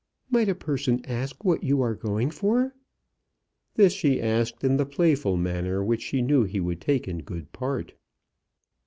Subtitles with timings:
[0.31, 2.73] "Might a person ask what you are going for?"
[3.75, 7.51] This she asked in the playful manner which she knew he would take in good
[7.53, 7.93] part.